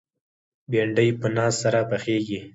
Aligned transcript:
بېنډۍ 0.71 1.09
په 1.19 1.27
ناز 1.35 1.53
سره 1.63 1.79
پخېږي 1.89 2.39